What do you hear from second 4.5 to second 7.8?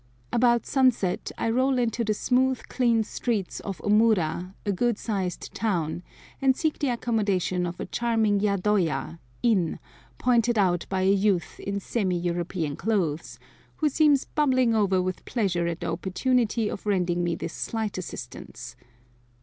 a good sized town, and seek the accommodation of